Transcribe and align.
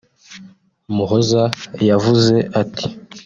Muhoza 0.95 1.43
yavuze 1.89 2.35
ati 2.61 2.87